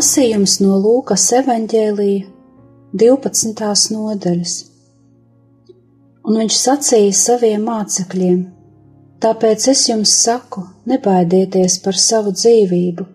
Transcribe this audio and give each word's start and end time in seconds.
Lasījums 0.00 0.52
no 0.62 0.78
Lūkas 0.80 1.26
evanģēlīja 1.36 2.28
12. 3.00 3.90
nodaļas. 3.92 4.54
Un 6.24 6.38
viņš 6.40 6.56
sacīja 6.56 7.16
saviem 7.18 7.66
mācekļiem: 7.68 8.38
Tāpēc 9.20 9.66
es 9.74 9.82
jums 9.90 10.14
saku, 10.22 10.64
nebaidieties 10.88 11.76
par 11.84 12.00
savu 12.04 12.32
dzīvību, 12.38 13.06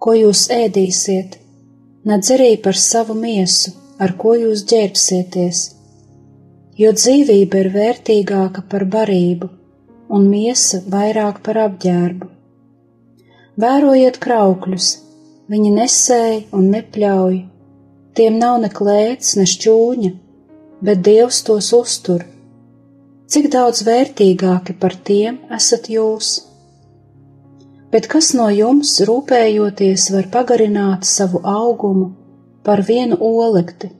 ko 0.00 0.16
jūs 0.16 0.46
ēdīsiet, 0.56 1.36
nedz 2.08 2.32
arī 2.38 2.50
par 2.68 2.80
savu 2.86 3.18
miesu, 3.20 3.76
ar 4.00 4.16
ko 4.24 4.32
jūs 4.46 4.64
ģērbsieties, 4.72 5.62
jo 6.80 6.96
dzīvība 7.02 7.64
ir 7.66 7.72
vērtīgāka 7.78 8.64
par 8.72 8.88
barību, 8.96 9.52
un 10.08 10.32
miesa 10.32 10.80
vairāk 10.88 11.44
par 11.44 11.66
apģērbu. 11.68 12.34
Vērojiet 13.60 14.22
kraukļus, 14.24 14.94
Viņi 15.44 15.70
nesēja 15.74 16.38
un 16.56 16.70
nepļauj, 16.72 17.34
tiem 18.16 18.38
nav 18.40 18.62
ne 18.62 18.70
klēts, 18.72 19.34
ne 19.36 19.44
šķūņa, 19.44 20.12
bet 20.80 21.02
Dievs 21.04 21.42
tos 21.44 21.68
uztur. 21.76 22.24
Cik 23.28 23.50
daudz 23.52 23.82
vērtīgāki 23.84 24.76
par 24.80 24.96
tiem 25.04 25.42
esat 25.52 25.90
jūs? 25.92 26.30
Bet 27.92 28.08
kas 28.08 28.32
no 28.32 28.48
jums, 28.50 28.96
rūpējoties, 29.04 30.08
var 30.16 30.30
pagarināt 30.32 31.04
savu 31.04 31.44
augumu 31.44 32.08
par 32.64 32.80
vienu 32.88 33.20
olekti? 33.20 33.92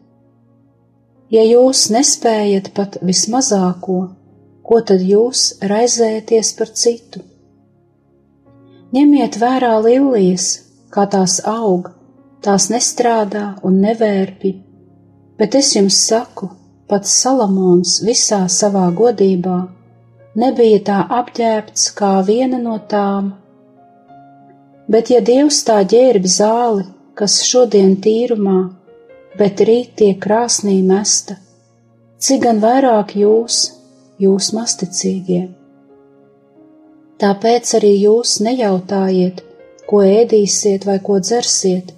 Ja 1.28 1.44
jūs 1.44 1.90
nespējat 1.92 2.72
pat 2.72 2.98
vismazāko, 3.04 4.00
ko 4.64 4.80
tad 4.80 5.04
jūs 5.04 5.58
raizēties 5.60 6.56
par 6.56 6.72
citu? 6.72 7.20
Ņemiet 8.96 9.36
vērā 9.40 9.76
lilijas, 9.84 10.63
kā 10.94 11.06
tās 11.10 11.40
aug, 11.50 11.90
tās 12.44 12.70
nestrādā 12.70 13.46
un 13.66 13.80
nevērpi, 13.82 14.52
bet 15.38 15.56
es 15.58 15.74
jums 15.74 15.98
saku, 16.08 16.50
pats 16.88 17.14
Salamons 17.22 17.98
visā 18.06 18.44
savā 18.48 18.86
godībā 18.94 19.62
nebija 20.38 20.80
tā 20.88 20.98
apģērbts 21.20 21.88
kā 21.98 22.12
viena 22.26 22.58
no 22.62 22.76
tām. 22.90 23.32
Bet 24.90 25.10
ja 25.10 25.22
Dievs 25.24 25.62
tā 25.66 25.80
ģērbi 25.88 26.30
zāli, 26.30 26.84
kas 27.16 27.38
šodien 27.46 27.96
tīrumā, 28.04 28.58
bet 29.38 29.62
rīt 29.64 29.94
tiek 30.00 30.18
krāsnī 30.20 30.80
mesta, 30.86 31.38
cik 32.18 32.42
gan 32.44 32.60
vairāk 32.62 33.14
jūs, 33.18 33.62
jūs 34.20 34.52
masticīgie. 34.56 35.46
Tāpēc 37.22 37.70
arī 37.78 37.94
jūs 38.02 38.38
nejautājiet, 38.44 39.40
ko 39.94 40.00
ēdīsiet 40.02 40.82
vai 40.88 40.96
ko 41.06 41.20
dzersiet, 41.22 41.92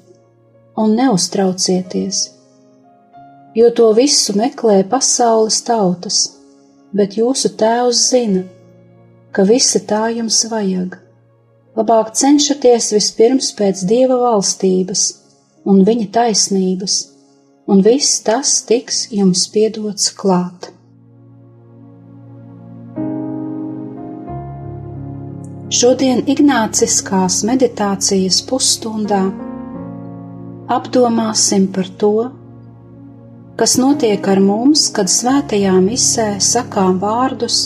un 0.76 0.90
neuztraucieties, 0.98 2.18
jo 3.56 3.70
to 3.78 3.86
visu 3.96 4.34
meklē 4.36 4.82
pasaules 4.90 5.62
tautas, 5.64 6.18
bet 6.92 7.16
jūsu 7.16 7.54
tēvs 7.56 8.02
zina, 8.10 8.42
ka 9.32 9.46
visa 9.48 9.80
tā 9.80 10.02
jums 10.12 10.42
vajag. 10.52 10.98
Labāk 11.80 12.12
cenšaties 12.20 12.90
vispirms 12.98 13.48
pēc 13.56 13.86
dieva 13.88 14.20
valstības 14.26 15.08
un 15.64 15.80
viņa 15.88 16.12
taisnības, 16.18 16.98
un 17.64 17.80
viss 17.86 18.20
tas 18.28 18.58
tiks 18.68 19.06
jums 19.08 19.48
piedots 19.56 20.12
klāt. 20.20 20.68
Šodien 25.66 26.20
Ignāciskās 26.30 27.40
meditācijas 27.42 28.36
pusstundā 28.46 29.24
apdomāsim 30.70 31.64
par 31.74 31.88
to, 31.98 32.10
kas 33.58 33.72
notiek 33.74 34.28
ar 34.30 34.38
mums, 34.38 34.84
kad 34.94 35.10
svētajā 35.10 35.72
misē 35.82 36.26
sakām 36.38 37.00
vārdus 37.02 37.56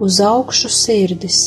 uz 0.00 0.16
augšu 0.24 0.70
sirdis. 0.72 1.40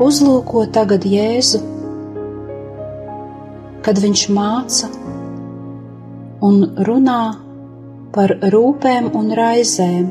Uzlūko 0.00 0.62
tagad 0.78 1.04
Jēzu, 1.04 1.60
kad 3.84 4.00
viņš 4.00 4.24
māca 4.32 4.88
un 6.48 6.64
runā 6.88 7.20
par 8.14 8.32
rūpēm 8.54 9.10
un 9.18 9.32
raizēm, 9.36 10.08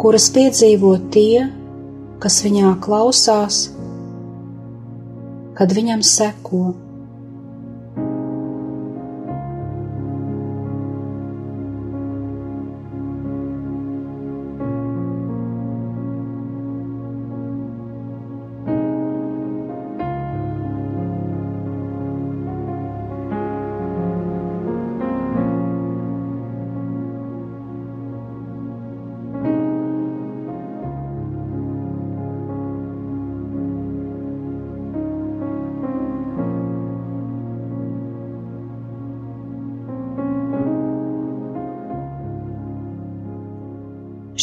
kuras 0.00 0.28
piedzīvo 0.32 0.94
tie, 1.12 1.46
kas 2.22 2.40
viņā 2.44 2.72
klausās, 2.84 3.66
kad 5.56 5.72
viņam 5.76 6.04
seko. 6.04 6.64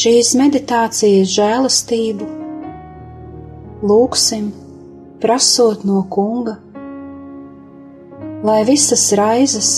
Šīs 0.03 0.34
meditācijas 0.36 1.30
žēlastību, 1.31 2.25
lūksim, 3.88 4.50
prasot 5.24 5.86
no 5.88 6.02
Kunga, 6.12 6.58
lai 8.44 8.59
visas 8.68 9.06
raizes 9.16 9.69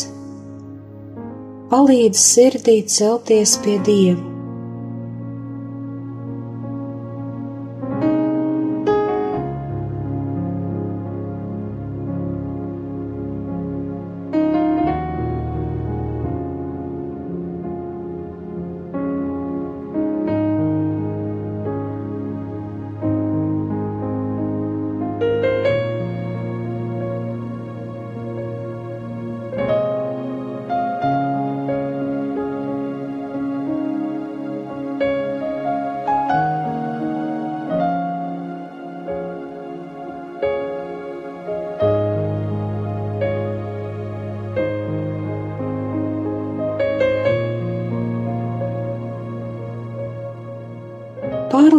palīdz 1.69 2.23
sirdī 2.31 2.79
celties 2.89 3.59
pie 3.61 3.77
Dieva. 3.85 4.34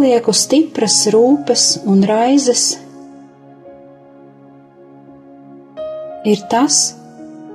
Pārlieku 0.07 0.31
stipras 0.31 1.01
rūpes 1.11 1.81
un 1.83 1.99
raizes 2.07 2.77
ir 6.23 6.39
tas, 6.47 6.95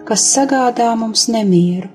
kas 0.05 0.27
sagādā 0.35 0.93
mums 0.97 1.29
nemieru. 1.33 1.89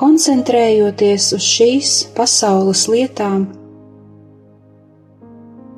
koncentrējoties 0.00 1.24
uz 1.36 1.44
šīs 1.44 1.90
pasaules 2.16 2.86
lietām, 2.88 3.44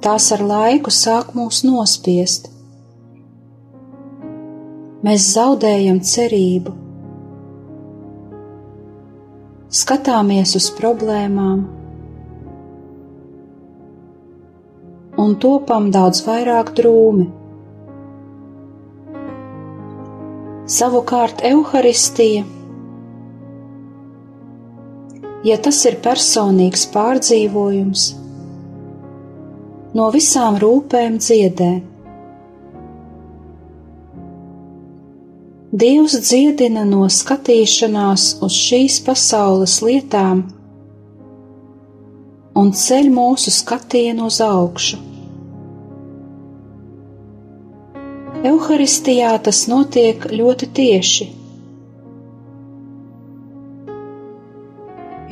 tās 0.05 0.31
ar 0.37 0.47
laiku 0.47 0.95
sāk 0.95 1.35
mūs 1.35 1.65
nospiest. 1.67 2.47
Mēs 5.03 5.27
zaudējam 5.35 5.99
cerību, 5.99 6.79
skatāmies 9.83 10.55
uz 10.55 10.71
problēmām 10.79 11.82
un 15.19 15.37
topam 15.37 15.91
daudz 15.93 16.25
vairāk 16.27 16.73
drūmi. 16.79 17.29
Savukārt, 20.73 21.43
evaharistija 21.45 22.47
ja 25.45 25.59
tas 25.63 25.81
ir 25.89 25.99
personīgs 26.03 26.85
pārdzīvojums, 26.95 28.05
no 29.99 30.11
visām 30.15 30.59
rūpēm 30.63 31.19
dziedē. 31.23 31.73
Dievs 35.83 36.19
dziedina 36.21 36.85
no 36.85 37.07
skatīšanās 37.09 38.27
uz 38.45 38.57
šīs 38.69 38.99
pasaules 39.07 39.79
lietām 39.85 40.45
un 42.59 42.73
ceļ 42.77 43.11
mūsu 43.15 43.53
skatienu 43.55 44.29
uz 44.31 44.41
augšu. 44.45 45.01
Euharistijā 48.53 49.37
tas 49.47 49.65
notiek 49.71 50.27
ļoti 50.33 50.69
tieši 50.79 51.29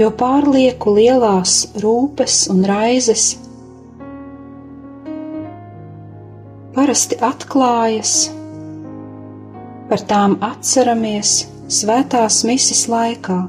jo 0.01 0.09
pārlieku 0.17 0.95
lielās 0.97 1.55
rūpes 1.83 2.47
un 2.53 2.63
raizes 2.65 3.35
parasti 6.75 7.19
atklājas, 7.21 8.13
par 9.91 10.05
tām 10.09 10.39
atceramies 10.47 11.33
svētās 11.81 12.41
mises 12.49 12.87
laikā. 12.89 13.41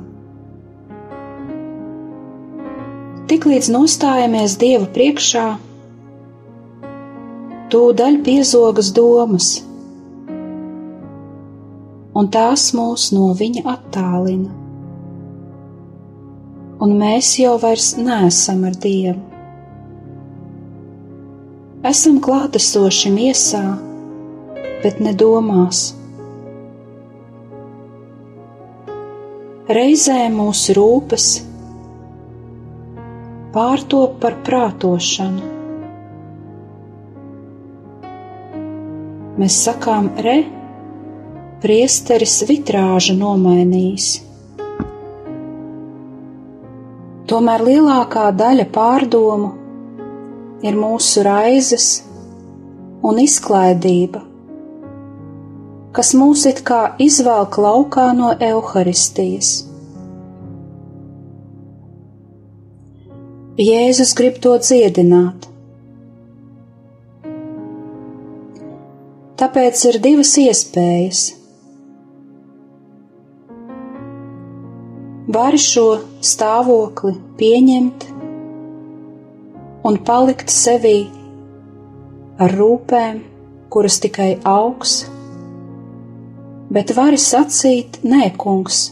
Tiklīdz 3.31 3.71
nostājamies 3.71 4.57
Dieva 4.59 4.87
priekšā, 4.91 5.45
tūdaļ 7.71 8.17
piezogas 8.25 8.91
domas, 8.95 9.53
un 12.11 12.33
tās 12.35 12.73
mūs 12.75 13.13
no 13.15 13.29
viņa 13.39 13.69
attālina 13.71 14.61
un 16.81 16.95
mēs 16.97 17.35
jau 17.37 17.55
vairs 17.61 17.93
neesam 17.97 18.63
ar 18.65 18.77
Dievu. 18.83 19.19
Esam 21.85 22.19
klātesoši 22.21 23.11
miesā, 23.13 23.61
bet 24.81 25.01
ne 25.01 25.13
domās. 25.17 25.91
Reizē 29.71 30.19
mūsu 30.33 30.75
rūpes 30.77 31.27
pārtop 33.51 34.19
par 34.23 34.37
prātošanu. 34.47 35.49
Mēs 39.41 39.57
sakām, 39.65 40.09
re, 40.21 40.37
priesteris 41.63 42.41
vitrāža 42.47 43.15
nomainījis. 43.17 44.09
Tomēr 47.31 47.63
lielākā 47.63 48.25
daļa 48.35 48.67
pārdomu 48.75 49.53
ir 50.67 50.75
mūsu 50.77 51.23
raizes 51.25 51.87
un 53.07 53.21
izklaidība, 53.23 54.21
kas 55.95 56.11
mūs 56.19 56.45
it 56.51 56.61
kā 56.67 56.83
izvelk 57.01 57.57
laukā 57.65 58.11
no 58.17 58.33
evaharistijas. 58.35 59.70
Jēzus 63.59 64.13
grib 64.15 64.37
to 64.39 64.53
dziedināt. 64.63 65.43
Tāpēc 69.41 69.81
ir 69.89 69.97
divas 69.99 70.31
iespējas. 70.39 71.23
Vari 75.35 75.59
šo 75.59 75.83
stāvokli 76.23 77.11
pieņemt 77.41 78.07
un 79.83 79.99
palikt 80.07 80.47
sevī 80.55 80.95
ar 82.39 82.55
rūpēm, 82.55 83.19
kuras 83.67 83.99
tikai 83.99 84.31
augs, 84.47 84.95
bet 86.71 86.95
vari 86.95 87.19
sacīt, 87.19 87.99
nē, 88.07 88.31
kungs, 88.39 88.85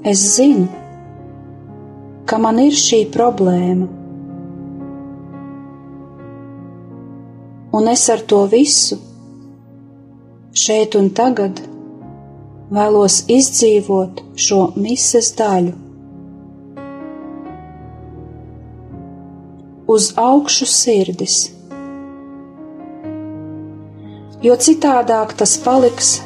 es 0.00 0.24
zinu, 0.38 0.85
ka 2.26 2.38
man 2.42 2.58
ir 2.58 2.74
šī 2.74 3.04
problēma, 3.14 3.86
un 7.78 7.88
es 7.92 8.04
ar 8.10 8.22
to 8.30 8.42
visu 8.50 8.98
šeit 10.56 10.96
un 10.98 11.10
tagad 11.14 11.60
vēlos 12.72 13.18
izdzīvot 13.30 14.22
šo 14.46 14.60
mises 14.74 15.28
daļu. 15.38 15.74
Uz 19.96 20.08
augšu 20.18 20.66
sirdis, 20.66 21.36
jo 24.42 24.56
citādāk 24.68 25.36
tas 25.38 25.54
paliks 25.62 26.16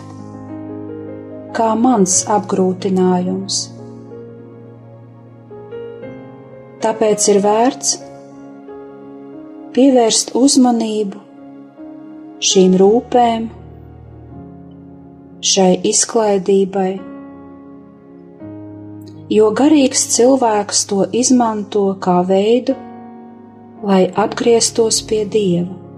kā 1.57 1.75
mans 1.77 2.23
apgrūtinājums. 2.39 3.80
Tāpēc 6.81 7.25
ir 7.29 7.39
vērts 7.45 7.89
pievērst 9.77 10.31
uzmanību 10.41 11.19
šīm 12.51 12.77
rūpēm 12.81 13.51
šai 15.51 15.75
izklaidībai, 15.91 16.89
jo 19.37 19.51
garīgs 19.61 20.07
cilvēks 20.17 20.83
to 20.89 21.05
izmanto 21.21 21.85
kā 22.07 22.17
veidu, 22.33 22.79
lai 23.85 24.03
atgrieztos 24.25 25.05
pie 25.05 25.27
Dieva. 25.37 25.90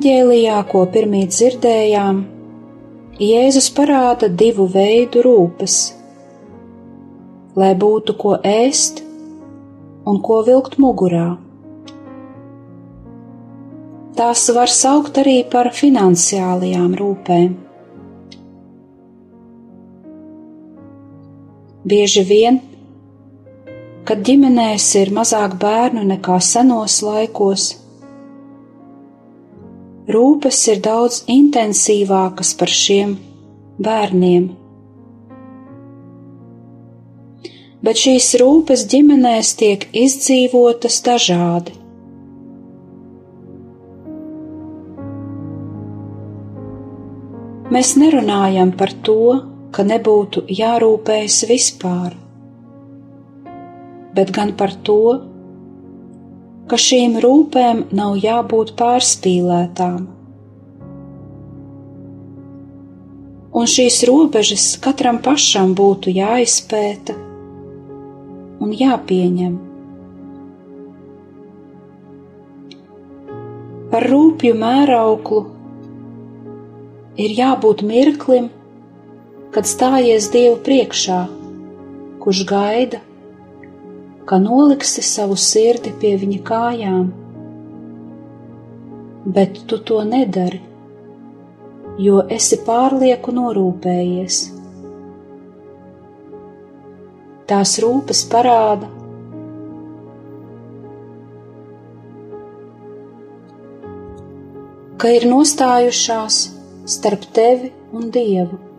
Evanģēlijā, 0.00 0.54
ko 0.64 0.86
pirmīt 0.88 1.34
dzirdējām, 1.34 2.20
Jēzus 3.20 3.66
parāda 3.76 4.30
divu 4.32 4.64
veidu 4.72 5.20
rūpes, 5.26 5.74
lai 7.60 7.74
būtu 7.76 8.14
ko 8.16 8.38
ēst 8.40 9.02
un 10.08 10.22
ko 10.24 10.38
vilkt 10.46 10.78
mugurā. 10.80 11.36
Tās 14.16 14.46
var 14.56 14.72
saukt 14.72 15.20
arī 15.20 15.42
par 15.52 15.68
finansiālajām 15.68 16.96
rūpēm. 16.96 17.52
Bieži 21.84 22.24
vien 22.24 22.62
kad 24.08 24.24
ģimenēs 24.24 24.88
ir 25.04 25.12
mazāk 25.12 25.60
bērnu 25.60 26.08
nekā 26.08 26.40
senos 26.40 27.02
laikos. 27.04 27.68
Rūpes 30.10 30.58
ir 30.72 30.80
daudz 30.82 31.20
intensīvākas 31.30 32.54
par 32.58 32.72
šiem 32.72 33.12
bērniem. 33.86 34.48
Bet 37.86 38.00
šīs 38.00 38.32
rūpes 38.42 38.82
ģimenēs 38.90 39.52
tiek 39.60 39.86
izdzīvotas 39.96 40.98
dažādi. 41.06 41.76
Mēs 47.70 47.94
nerunājam 48.02 48.74
par 48.74 48.90
to, 49.06 49.20
ka 49.70 49.86
nebūtu 49.86 50.42
jārūpējas 50.50 51.44
vispār, 51.46 52.16
bet 54.16 54.34
gan 54.34 54.56
par 54.58 54.74
to, 54.88 55.02
ka 56.70 56.78
šīm 56.78 57.16
rūpēm 57.22 57.80
nav 57.98 58.14
jābūt 58.22 58.76
pārspīlētām. 58.78 60.04
Un 63.50 63.66
šīs 63.66 63.96
robežas 64.06 64.66
katram 64.84 65.18
pašam 65.24 65.72
būtu 65.74 66.14
jāizpēta 66.14 67.16
un 68.62 68.76
jāpieņem. 68.78 69.58
Par 73.90 74.06
rūpju 74.06 74.54
mērauklu 74.62 75.42
ir 77.18 77.36
jābūt 77.40 77.82
mirklim, 77.90 78.46
kad 79.50 79.66
stājies 79.66 80.30
Dievu 80.30 80.60
priekšā, 80.62 81.24
kurš 82.22 82.46
gaida, 82.46 83.02
ka 84.30 84.38
noliksi 84.38 85.02
savu 85.02 85.34
sirdi 85.34 85.90
pie 85.98 86.12
viņa 86.18 86.36
kājām, 86.46 87.06
bet 89.36 89.58
tu 89.66 89.78
to 89.88 90.04
nedari, 90.06 90.60
jo 92.04 92.20
esi 92.36 92.60
pārlieku 92.68 93.34
norūpējies. 93.34 94.38
Tās 97.50 97.74
rūpes 97.82 98.22
parāda, 98.30 98.94
ka 105.02 105.10
ir 105.18 105.26
nostājušās 105.34 106.42
starp 106.98 107.32
tevi 107.34 107.74
un 107.90 108.12
Dievu. 108.14 108.69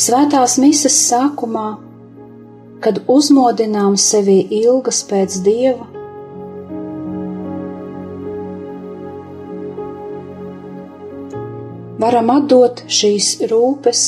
Svētās 0.00 0.56
mises 0.62 0.96
sākumā 1.10 1.68
kad 2.80 3.00
uzmodinām 3.12 3.96
sevi 4.00 4.40
ilgas 4.60 5.02
pēc 5.08 5.36
dieva. 5.44 5.86
Varam 12.00 12.32
atdot 12.32 12.80
šīs 12.88 13.34
rūpes 13.50 14.04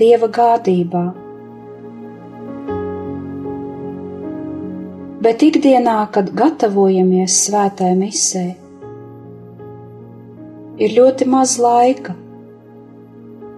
dieva 0.00 0.30
gādībā. 0.38 1.04
Bet 5.26 5.44
ikdienā, 5.44 5.98
kad 6.14 6.30
gatavojamies 6.38 7.36
svētai 7.44 7.90
misē, 7.98 8.46
ir 10.78 10.96
ļoti 10.96 11.28
maz 11.28 11.58
laika 11.60 12.14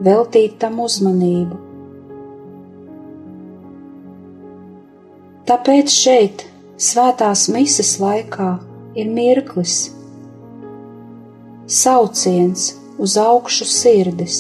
veltīt 0.04 0.56
tam 0.62 0.80
uzmanību. 0.84 1.58
Tāpēc 5.50 5.90
šeit, 5.90 6.44
svētās 6.78 7.48
mises 7.50 7.96
laikā, 8.00 8.52
ir 8.94 9.10
mirklis, 9.10 9.90
sauciens 11.66 12.70
uz 12.98 13.16
augšu 13.20 13.66
sirdis, 13.66 14.38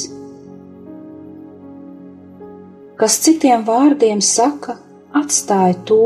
kas 3.00 3.18
citiem 3.24 3.64
vārdiem 3.66 4.22
saka, 4.22 4.76
atstāj 5.16 5.76
to, 5.88 6.02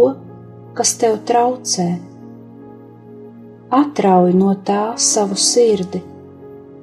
kas 0.78 0.94
tev 1.00 1.20
traucē, 1.28 1.88
atrauj 3.74 4.34
no 4.38 4.54
tā 4.68 4.94
savu 5.00 5.36
sirdi 5.38 6.00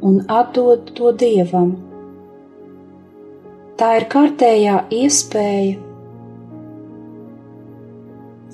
un 0.01 0.21
atdod 0.27 0.91
to 0.97 1.11
dievam. 1.15 1.90
Tā 3.81 3.95
ir 3.97 4.05
kārtējā 4.13 4.83
iespēja 4.93 5.79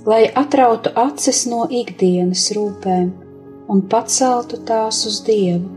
lai 0.07 0.31
atrautu 0.35 0.89
acis 0.95 1.41
no 1.51 1.65
ikdienas 1.79 2.45
rūpēm 2.55 3.09
un 3.73 3.81
paceltu 3.91 4.59
tās 4.69 5.01
uz 5.09 5.17
Dievu. 5.27 5.67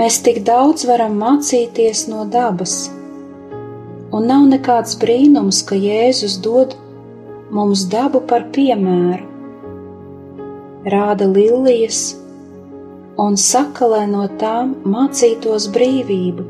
Mēs 0.00 0.18
tik 0.26 0.42
daudz 0.48 0.88
varam 0.90 1.14
mācīties 1.22 2.06
no 2.10 2.26
dabas, 2.34 2.78
un 4.10 4.26
nav 4.32 4.50
nekāds 4.50 4.98
brīnums, 4.98 5.62
ka 5.68 5.78
Jēzus 5.78 6.40
dod 6.42 6.79
mums 7.50 7.84
dabu 7.90 8.20
par 8.30 8.46
piemēru. 8.54 9.26
Rāda 10.90 11.26
lilijas, 11.28 12.14
un 13.20 13.36
saka, 13.36 13.88
lai 13.90 14.06
no 14.08 14.24
tām 14.40 14.76
mācītos 14.88 15.66
brīvību. 15.74 16.46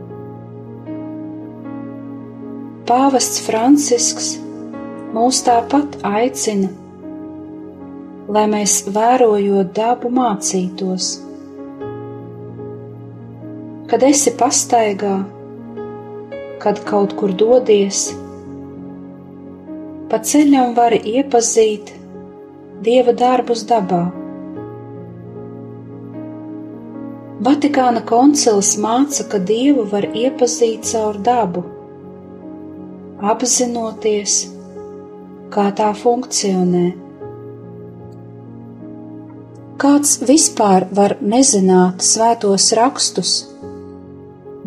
Pāvests 2.90 3.42
Francisks 3.47 4.30
mūs 5.14 5.42
tāpat 5.47 5.99
aicina, 6.07 6.71
lai 8.30 8.47
mēs 8.50 8.80
vērojot 8.95 9.75
dabu 9.75 10.12
mācītos. 10.14 11.11
Kad 13.90 14.07
esi 14.07 14.30
pastaigā, 14.38 15.16
kad 16.62 16.83
kaut 16.87 17.16
kur 17.19 17.33
dodies, 17.35 18.11
pa 20.11 20.23
ceļam 20.31 20.75
vari 20.79 21.02
iepazīt 21.17 21.95
dieva 22.85 23.14
darbus 23.17 23.62
dabā 23.69 24.05
Vatikāna 27.40 28.02
koncils 28.05 28.75
māca, 28.76 29.25
ka 29.33 29.38
dievu 29.40 29.87
var 29.88 30.05
iepazīt 30.12 30.85
caur 30.90 31.17
dabu, 31.25 31.62
apzinoties, 33.33 34.35
kā 35.55 35.64
tā 35.79 35.87
funkcionē. 35.97 36.83
Kāds 39.81 40.19
vispār 40.29 40.85
var 41.00 41.17
nezināt 41.25 42.05
svētos 42.05 42.69
rakstus, 42.76 43.33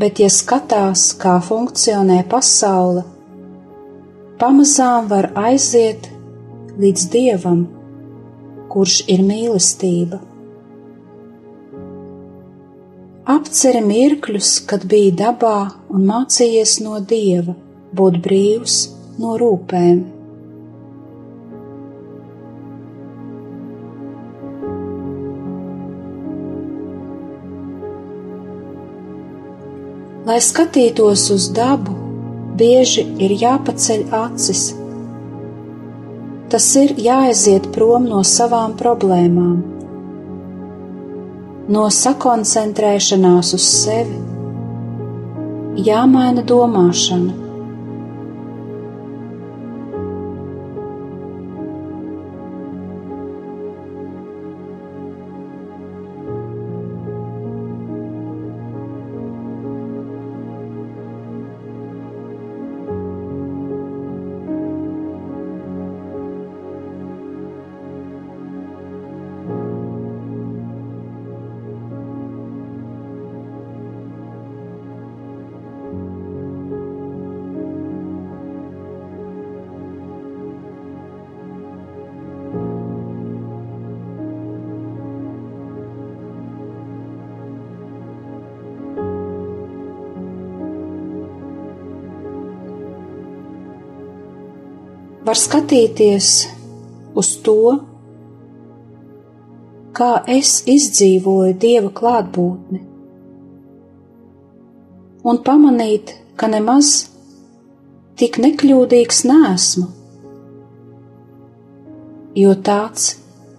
bet, 0.02 0.24
ja 0.26 0.34
skatās, 0.34 1.12
kā 1.22 1.38
funkcionē 1.46 2.24
pasaule, 2.34 3.06
pamazām 4.44 5.06
var 5.08 5.30
aiziet 5.40 6.10
līdz 6.76 7.04
dievam, 7.14 7.62
kurš 8.74 8.96
ir 9.14 9.22
mīlestība. 9.24 10.20
Apceri 13.34 13.80
mirkļus, 13.86 14.50
kad 14.68 14.84
biji 14.92 15.14
dabā 15.22 15.60
un 15.96 16.04
mācījies 16.10 16.76
no 16.84 17.00
dieva, 17.14 17.56
būt 17.96 18.20
brīvs 18.28 18.78
no 19.24 19.38
rūpēm. 19.40 20.04
Lai 30.28 30.40
skatītos 30.52 31.30
uz 31.32 31.52
dabu, 31.56 32.03
bieži 32.60 33.06
ir 33.26 33.36
jāpaceļ 33.44 34.08
acis. 34.24 34.64
Tas 36.54 36.66
ir 36.78 36.98
jāaiziet 37.02 37.72
prom 37.74 38.10
no 38.10 38.22
savām 38.28 38.76
problēmām 38.78 39.62
no 41.74 41.86
sakoncentrēšanās 41.96 43.54
uz 43.56 43.64
sevi 43.64 44.18
jāmaina 45.88 46.44
domāšana. 46.44 47.43
Var 95.34 95.40
skatīties 95.42 96.28
uz 97.18 97.30
to, 97.42 97.72
kā 99.98 100.10
es 100.30 100.52
izdzīvoju 100.70 101.56
Dieva 101.64 101.90
klātbūtni, 102.00 102.82
un 105.26 105.42
pamanīt, 105.50 106.14
ka 106.38 106.52
nemaz 106.54 106.94
tik 108.22 108.38
nekļūdīgs 108.46 109.26
nesmu, 109.32 109.90
jo 112.46 112.54
tāds 112.70 113.10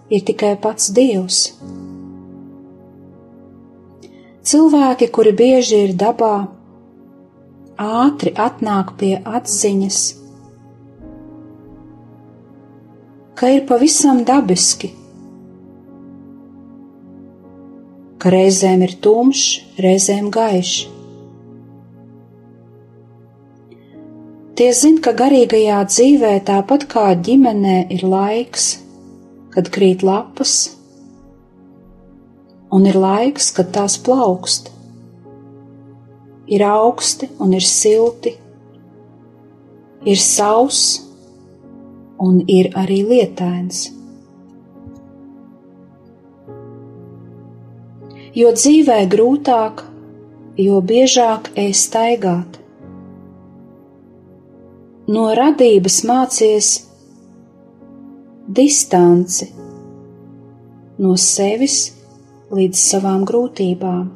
ir 0.07 0.23
tikai 0.31 0.55
pats 0.55 0.95
Dievs. 0.95 1.43
Cilvēki, 4.47 5.11
kuri 5.11 5.39
bieži 5.43 5.87
ir 5.89 5.97
dabā, 5.99 6.35
ātri 7.75 8.31
atnāk 8.47 8.95
pie 9.01 9.17
atziņas, 9.19 10.05
ka 13.35 13.49
ir 13.51 13.65
pavisam 13.67 14.21
dabiski, 14.23 14.93
ka 18.21 18.31
reizēm 18.31 18.85
ir 18.87 18.93
tumšs, 19.03 19.47
reizēm 19.83 20.29
gaišs. 20.31 20.85
Tie 24.55 24.69
zina, 24.71 25.01
ka 25.03 25.11
garīgajā 25.19 25.81
dzīvē 25.91 26.31
tāpat 26.47 26.87
kā 26.87 27.09
ģimenē 27.27 27.75
ir 27.91 28.05
laiks, 28.07 28.69
kad 29.51 29.67
krīt 29.67 30.05
lapas, 30.07 30.53
un 32.71 32.87
ir 32.87 32.95
laiks, 32.95 33.51
kad 33.57 33.75
tās 33.75 33.99
plaukst. 33.99 34.71
Ir 36.55 36.63
augsti 36.63 37.27
un 37.43 37.51
ir 37.57 37.67
silti, 37.67 38.31
ir 40.07 40.23
sauss 40.23 41.04
un 42.19 42.41
ir 42.47 42.71
arī 42.77 43.01
lietains. 43.07 43.89
Jo 48.35 48.51
dzīvē 48.51 48.99
grūtāk, 49.11 49.83
jo 50.59 50.81
biežāk 50.83 51.51
ej 51.55 51.71
staigāt. 51.79 52.59
No 55.07 55.29
radības 55.37 56.01
mācies 56.09 56.71
distanci 58.47 59.51
no 61.01 61.13
sevis 61.19 61.77
līdz 62.55 62.81
savām 62.91 63.25
grūtībām. 63.27 64.09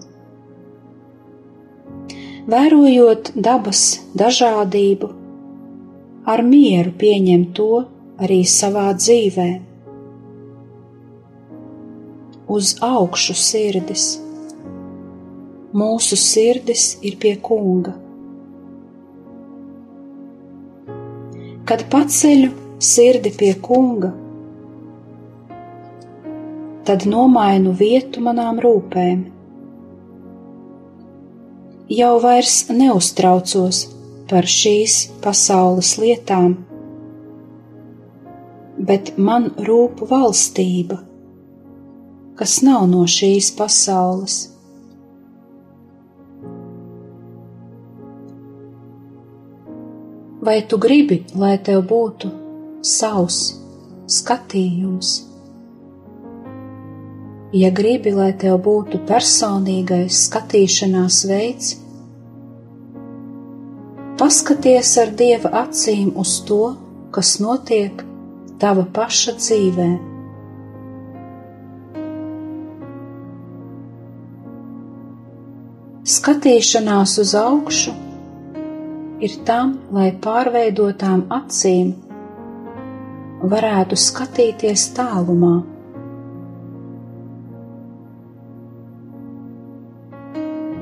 Vērojot 2.50 3.32
dabas 3.36 3.84
dažādību, 4.18 5.10
ar 6.30 6.44
mieru 6.46 6.92
pieņem 7.02 7.46
to 7.58 7.70
arī 8.22 8.44
savā 8.46 8.90
dzīvē. 8.98 9.48
Uz 12.54 12.76
augšu 12.86 13.36
sirdis. 13.38 14.06
Mūsu 15.80 16.18
sirdis 16.18 16.86
ir 17.06 17.18
pie 17.24 17.34
kunga. 17.50 17.96
Kad 21.70 21.86
paceļu 21.94 22.54
sirdi 22.82 23.34
pie 23.42 23.52
kunga, 23.66 24.10
tad 26.86 27.06
nomainu 27.10 27.76
vietu 27.78 28.24
manām 28.26 28.62
rūpēm. 28.66 29.22
Jau 31.94 32.16
vairs 32.22 32.64
neuztraucos 32.74 33.88
par 34.30 34.46
šīs 34.46 34.96
pasaules 35.24 35.96
lietām, 36.02 36.54
bet 38.90 39.16
man 39.18 39.50
rūp 39.68 40.04
valstība, 40.12 41.00
kas 42.40 42.60
nav 42.66 42.86
no 42.92 43.04
šīs 43.10 43.50
pasaules. 43.58 44.38
Vai 50.50 50.62
tu 50.70 50.78
gribi, 50.80 51.20
lai 51.36 51.58
tev 51.66 51.82
būtu 51.90 52.30
savs 52.86 53.42
skatījums? 54.08 55.18
Ja 57.52 57.74
gribi, 57.74 58.14
lai 58.14 58.30
tev 58.38 58.60
būtu 58.62 59.02
personīgais 59.10 60.24
skatīšanās 60.30 61.24
veids, 61.28 61.76
Paskaties 64.20 64.90
ar 65.00 65.14
dieva 65.16 65.50
acīm 65.62 66.10
uz 66.20 66.34
to, 66.44 66.74
kas 67.16 67.38
notiek 67.40 68.02
tava 68.60 68.84
paša 68.98 69.34
dzīvē. 69.38 69.86
Skatīšanās 76.16 77.14
uz 77.24 77.32
augšu 77.44 77.96
ir 79.24 79.40
tam, 79.48 79.78
lai 79.96 80.10
pārveidotām 80.28 81.24
acīm 81.40 81.96
varētu 83.56 84.02
skatīties 84.04 84.86
tālumā. 85.00 85.54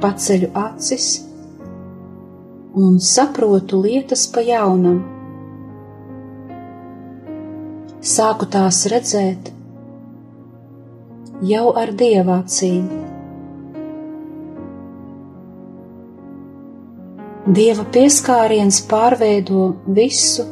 Paceļu 0.01 0.53
acis 0.65 1.26
un 2.77 2.99
saprotu 3.01 3.79
lietas 3.81 4.27
pa 4.29 4.41
jaunam. 4.45 4.97
Sāku 8.05 8.45
tās 8.53 8.83
redzēt 8.91 9.49
jau 11.51 11.71
ar 11.81 11.91
dievācīm. 12.01 12.83
Dieva 17.57 17.85
pieskāriens 17.95 18.81
pārveido 18.91 19.63
visu 19.97 20.45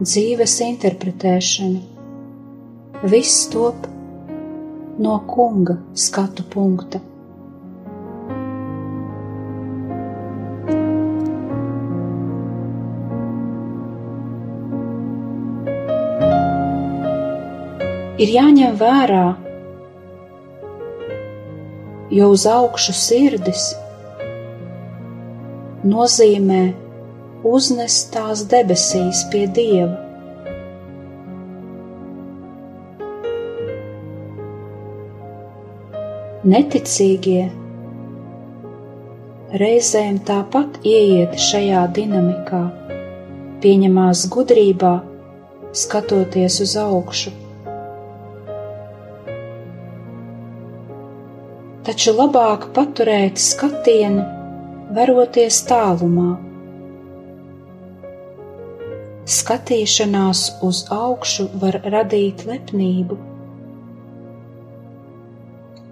dzīves 0.00 0.56
interpretēšanu. 0.66 1.80
Viss 3.14 3.46
top 3.52 3.86
no 4.98 5.20
kunga 5.30 5.78
skatu 5.94 6.48
punkta. 6.50 7.02
Ir 18.20 18.32
jāņem 18.34 18.74
vērā, 18.80 19.24
jo 22.12 22.28
uz 22.34 22.44
augšu 22.50 22.92
sirdis 22.96 23.70
nozīmē 25.88 26.62
uznest 27.46 28.10
tās 28.12 28.44
debesīs 28.50 29.24
pie 29.32 29.46
Dieva. 29.56 29.96
Neticīgie 36.50 37.48
reizēm 39.60 40.20
tāpat 40.28 40.80
ieiet 40.88 41.36
šajā 41.40 41.82
dinamikā, 41.96 42.62
pieņemās 43.64 44.24
gudrībā, 44.32 44.96
skatoties 45.84 46.60
uz 46.64 46.80
augšu. 46.80 47.39
Taču 51.86 52.12
labāk 52.16 52.68
paturēt 52.76 53.40
skatienu 53.40 54.24
veroties 54.96 55.62
tālumā. 55.68 56.30
Skatīšanās 59.30 60.44
uz 60.66 60.84
augšu 60.90 61.46
var 61.62 61.78
radīt 61.94 62.44
lepnību. 62.48 63.18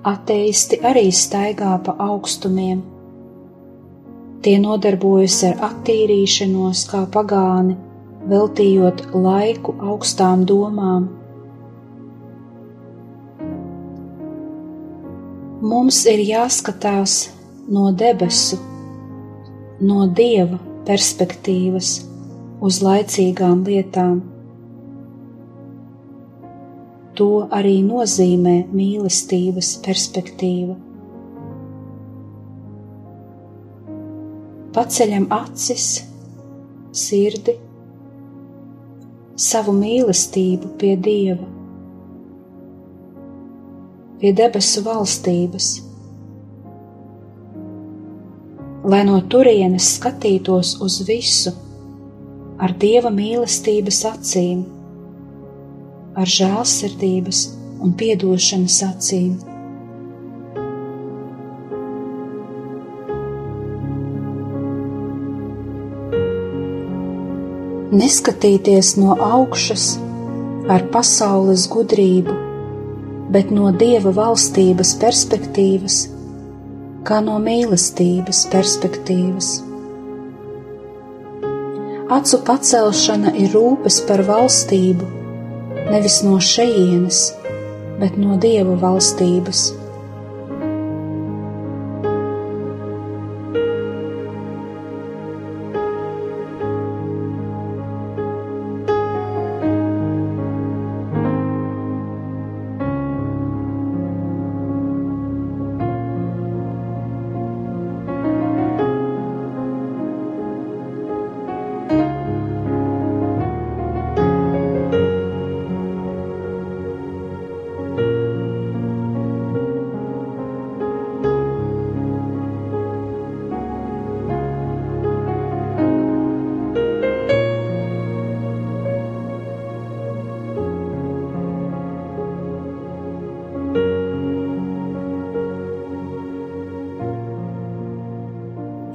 Ateisti 0.08 0.78
arī 0.90 1.08
staigā 1.14 1.76
pa 1.86 1.94
augstumiem. 2.08 2.80
Tie 4.42 4.56
nodarbojas 4.62 5.40
ar 5.48 5.62
attīrīšanos 5.68 6.84
kā 6.90 7.04
pagāni, 7.14 7.76
veltījot 8.30 9.06
laiku 9.14 9.74
augstām 9.92 10.44
domām. 10.46 11.08
Mums 15.58 16.04
ir 16.06 16.20
jāskatās 16.22 17.32
no 17.66 17.88
debesu, 17.90 18.60
no 19.82 20.04
dieva 20.06 20.60
perspektīvas 20.86 21.88
uz 22.62 22.78
laicīgām 22.86 23.64
lietām. 23.66 24.20
To 27.18 27.28
arī 27.58 27.80
nozīmē 27.82 28.54
mīlestības 28.70 29.72
perspektīva. 29.82 30.78
Paceļam 34.78 35.26
acis, 35.40 35.90
sirdi, 36.94 37.58
savu 39.34 39.74
mīlestību 39.74 40.76
pie 40.78 40.94
Dieva, 40.94 41.57
pie 44.18 44.32
debesu 44.34 44.82
valstības, 44.82 45.68
lai 48.88 49.04
no 49.06 49.18
turienes 49.30 49.92
skatītos 49.98 50.76
uz 50.82 51.02
visu 51.06 51.52
ar 52.58 52.74
dieva 52.82 53.12
mīlestības 53.14 54.00
acīm, 54.10 54.64
ar 56.18 56.26
žēlsirdības 56.38 57.44
un 57.84 57.94
piedošanas 58.00 58.80
acīm. 58.88 59.38
Neskatīties 67.98 68.96
no 68.98 69.14
augšas 69.14 69.94
ar 70.68 70.84
pasaules 70.92 71.70
gudrību, 71.72 72.47
bet 73.32 73.50
no 73.52 73.70
dieva 73.76 74.12
valstības 74.16 74.94
perspektīvas, 75.02 75.96
kā 77.08 77.20
no 77.24 77.38
mīlestības 77.42 78.44
perspektīvas. 78.52 79.50
Acu 82.08 82.40
pacelšana 82.48 83.34
ir 83.36 83.52
rūpes 83.52 84.00
par 84.08 84.22
valstību, 84.24 85.08
nevis 85.90 86.22
no 86.24 86.38
šejienes, 86.40 87.20
bet 88.00 88.16
no 88.16 88.38
dieva 88.40 88.78
valstības. 88.80 89.68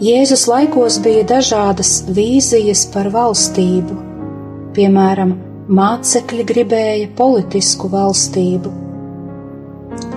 Jēzus 0.04 0.42
laikos 0.50 0.98
bija 1.00 1.22
dažādas 1.30 1.89
vīzijas 2.12 2.82
par 2.92 3.08
valstību, 3.13 3.94
piemēram, 4.76 5.30
mācekļi 5.78 6.44
gribēja 6.50 7.12
politisku 7.16 7.88
valstību, 7.94 8.72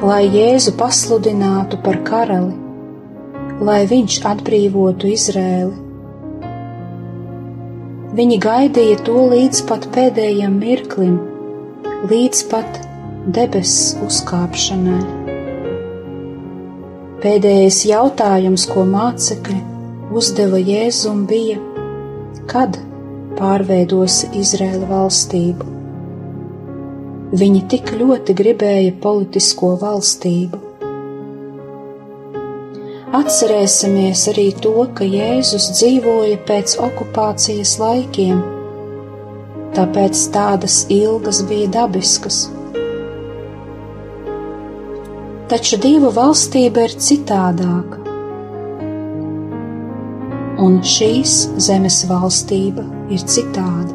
lai 0.03 0.25
Jēzu 0.33 0.73
pasludinātu 0.81 1.79
par 1.85 2.01
karali, 2.09 2.57
lai 3.69 3.85
viņš 3.93 4.17
atbrīvotu 4.33 5.13
Izrēli. 5.13 5.77
Viņi 8.19 8.41
gaidīja 8.49 8.99
to 9.07 9.29
līdz 9.37 9.63
pat 9.71 9.87
pēdējiem 9.95 10.59
mirklim, 10.65 11.15
līdz 12.11 12.43
pat 12.51 12.83
debesu 13.39 14.03
uzkāpšanai. 14.09 14.99
Pēdējais 17.23 17.83
jautājums, 17.93 18.67
ko 18.73 18.83
mācekļi 18.89 19.76
uzdeva 20.17 20.57
Jēzum 20.57 21.27
bija, 21.29 21.59
kad 22.49 22.79
pārveidosi 23.37 24.31
Izrēla 24.41 24.87
valstību. 24.89 25.67
Viņi 27.37 27.61
tik 27.73 27.93
ļoti 28.01 28.37
gribēja 28.39 28.95
politisko 29.03 29.75
valstību. 29.83 30.63
Atcerēsimies 33.17 34.25
arī 34.33 34.47
to, 34.65 34.73
ka 34.97 35.05
Jēzus 35.05 35.69
dzīvoja 35.75 36.41
pēc 36.49 36.79
okupācijas 36.87 37.77
laikiem, 37.83 38.41
tāpēc 39.77 40.25
tādas 40.33 40.81
ilgas 40.93 41.43
bija 41.51 41.69
dabiskas. 41.77 42.47
Taču 45.53 45.79
divu 45.83 46.09
valstība 46.17 46.89
ir 46.89 46.99
citādāka 47.11 48.06
un 50.63 50.79
šīs 50.81 51.33
zemes 51.61 52.03
valstība 52.09 52.85
ir 53.13 53.23
citāda. 53.29 53.93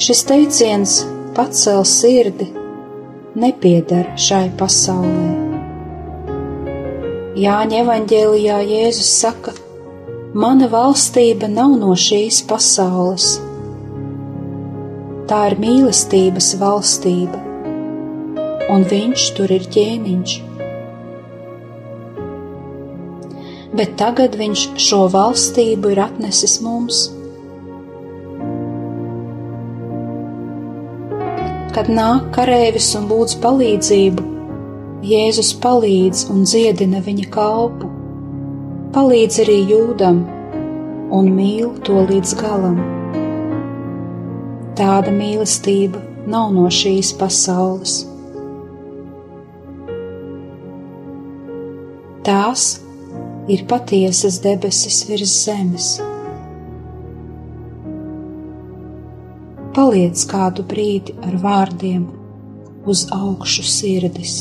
Šis 0.00 0.24
teiciens 0.28 0.96
pacel 1.36 1.84
sirdi 1.88 2.48
nepiedara 3.40 4.16
šai 4.20 4.48
pasaulē. 4.60 5.30
Jāņa 7.40 7.80
evaņģēlijā 7.84 8.58
Jēzus 8.68 9.10
saka, 9.22 9.54
mana 10.34 10.68
valstība 10.72 11.48
nav 11.48 11.76
no 11.80 11.94
šīs 11.96 12.42
pasaules. 12.48 13.32
Tā 15.30 15.40
ir 15.52 15.58
mīlestības 15.62 16.52
valstība, 16.60 17.40
un 18.74 18.88
viņš 18.92 19.26
tur 19.38 19.52
ir 19.54 19.68
ķēniņš. 19.76 20.49
Bet 23.80 23.94
tagad 23.96 24.34
viņš 24.36 24.62
šo 24.84 25.06
valstību 25.08 25.94
ir 25.94 26.02
atnesis 26.04 26.58
mums. 26.60 26.98
Kad 31.72 31.88
nāk 31.88 32.26
kareivis 32.34 32.90
un 32.98 33.06
lūdz 33.08 33.38
palīdzību, 33.40 34.26
Jēzus 35.08 35.54
palīdz 35.62 36.26
un 36.28 36.42
dziedina 36.44 37.00
viņa 37.06 37.30
kalpu, 37.32 37.88
palīdz 38.92 39.40
arī 39.46 39.56
jūdam 39.70 40.20
un 41.16 41.32
mīl 41.38 41.72
to 41.88 42.02
līdz 42.10 42.34
galam. 42.42 42.76
Tāda 44.76 45.16
mīlestība 45.22 46.04
nav 46.28 46.52
no 46.52 46.68
šīs 46.68 47.14
pasaules. 47.16 47.96
Tās 52.28 52.68
ir 53.50 53.66
patiesas 53.70 54.38
debesis 54.44 55.02
virs 55.08 55.34
zemes. 55.44 55.90
Paliec 59.74 60.22
kādu 60.30 60.64
brīdi 60.70 61.16
ar 61.26 61.36
vārdiem 61.42 62.06
uz 62.90 63.06
augšu 63.14 63.66
sirdis. 63.66 64.40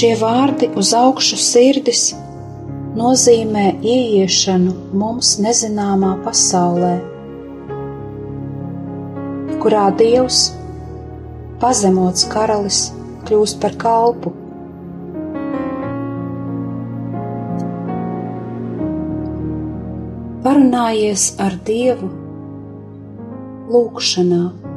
Šie 0.00 0.14
vārdi 0.16 0.64
uz 0.80 0.94
augšu 0.96 1.36
sirdis 1.36 2.02
nozīmē 2.96 3.64
ieiešanu 3.84 4.70
mums 4.96 5.34
nezināmā 5.44 6.14
pasaulē, 6.24 6.92
kurā 9.60 9.82
Dievs, 9.98 10.38
pazemots 11.60 12.24
karalis, 12.32 12.78
kļūst 13.28 13.60
par 13.60 13.76
kalpu. 13.84 14.32
Parunājies 20.48 21.28
ar 21.44 21.60
Dievu 21.68 22.08
lūgšanā. 23.68 24.69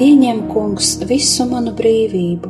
Pieņem, 0.00 0.38
kungs, 0.48 0.94
visu 1.04 1.44
manu 1.44 1.74
brīvību, 1.76 2.48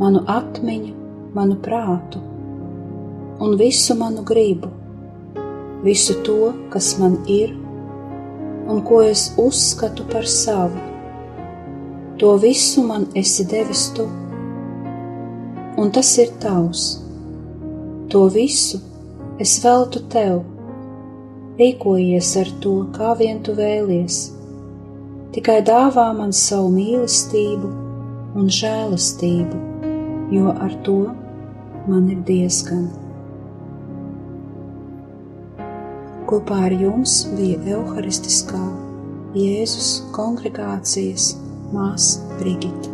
manu 0.00 0.24
atmiņu, 0.26 0.90
manu 1.36 1.54
prātu 1.62 2.18
un 3.44 3.54
visu 3.60 3.94
manu 4.00 4.24
gribu, 4.26 4.72
visu 5.86 6.18
to, 6.26 6.50
kas 6.74 6.90
man 6.98 7.14
ir 7.30 7.54
un 8.66 8.82
ko 8.82 8.98
es 9.06 9.28
uzskatu 9.38 10.08
par 10.10 10.26
savu. 10.26 10.82
To 12.18 12.34
visu 12.48 12.82
man 12.82 13.06
esi 13.14 13.46
devis 13.54 13.86
tu, 13.94 14.10
un 15.78 15.94
tas 15.94 16.14
ir 16.18 16.34
tavs. 16.42 16.86
To 18.10 18.26
visu 18.42 18.82
es 19.38 19.60
veltu 19.62 20.02
tev, 20.10 20.40
rīkojies 21.62 22.38
ar 22.42 22.56
to, 22.58 22.80
kā 22.98 23.14
vien 23.22 23.38
tu 23.46 23.54
vēlies 23.54 24.24
tikai 25.34 25.60
dāvā 25.66 26.06
man 26.14 26.30
savu 26.30 26.70
mīlestību 26.76 27.70
un 28.38 28.50
žēlastību, 28.58 29.62
jo 30.34 30.52
ar 30.54 30.76
to 30.86 30.98
man 31.90 32.06
ir 32.14 32.22
diezgan. 32.28 32.86
Kopā 36.30 36.62
ar 36.70 36.78
jums 36.86 37.18
bija 37.34 37.60
Euharistiskā 37.76 38.62
Jēzus 39.34 39.92
kongregācijas 40.14 41.32
māsa 41.74 42.22
Brigita. 42.38 42.93